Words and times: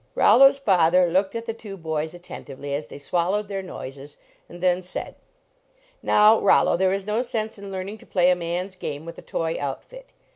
Rollo 0.15 0.47
s 0.47 0.57
father 0.57 1.11
looked 1.11 1.35
at 1.35 1.45
the 1.45 1.53
two 1.53 1.77
boys 1.77 2.15
at 2.15 2.23
tentively 2.23 2.73
as 2.73 2.87
they 2.87 2.97
swallowed 2.97 3.47
their 3.47 3.61
noises, 3.61 4.17
and 4.49 4.59
then 4.59 4.81
said: 4.81 5.13
"Now, 6.01 6.39
Rollo, 6.41 6.75
there 6.75 6.91
is 6.91 7.05
no 7.05 7.21
sense 7.21 7.59
in 7.59 7.71
learning 7.71 7.99
to 7.99 8.07
play 8.07 8.31
a 8.31 8.35
man 8.35 8.65
s 8.65 8.75
game 8.75 9.05
with 9.05 9.19
a 9.19 9.21
toy 9.21 9.57
outfit. 9.59 10.11